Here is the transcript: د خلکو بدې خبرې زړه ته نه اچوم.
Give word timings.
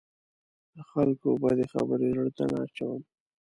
د 0.75 0.77
خلکو 0.91 1.29
بدې 1.41 1.65
خبرې 1.73 2.07
زړه 2.15 2.31
ته 2.37 2.43
نه 2.51 2.57
اچوم. 2.65 3.01